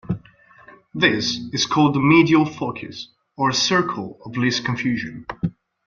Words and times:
This 0.95 1.35
is 1.53 1.67
called 1.67 1.93
the 1.93 1.99
"medial 1.99 2.43
focus" 2.43 3.09
or 3.37 3.51
"circle 3.51 4.17
of 4.25 4.35
least 4.35 4.65
confusion". 4.65 5.27